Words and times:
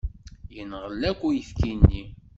Yenɣel 0.55 1.01
akk 1.09 1.21
uyefki-nni. 1.27 2.03